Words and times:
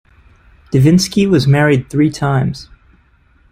Divinsky 0.71 1.27
was 1.29 1.45
married 1.45 1.87
three 1.91 2.09
times. 2.09 2.69